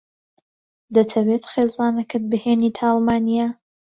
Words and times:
دەتەوێت 0.95 1.43
خێزانەکەت 1.51 2.23
بهێنیتە 2.31 2.83
ئەڵمانیا؟ 2.89 3.47